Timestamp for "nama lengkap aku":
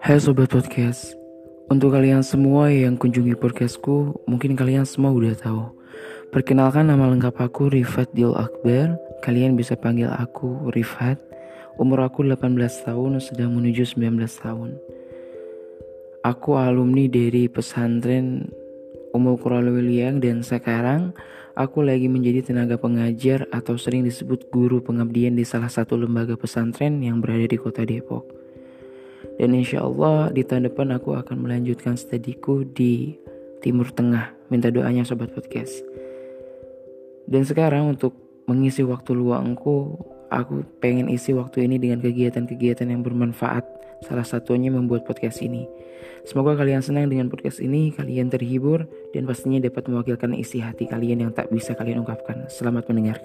6.88-7.68